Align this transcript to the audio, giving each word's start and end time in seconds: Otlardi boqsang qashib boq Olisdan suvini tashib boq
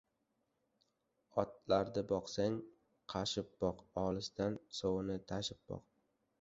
Otlardi 1.43 2.03
boqsang 2.13 2.57
qashib 3.15 3.55
boq 3.67 3.87
Olisdan 4.07 4.61
suvini 4.81 5.23
tashib 5.33 5.65
boq 5.73 5.89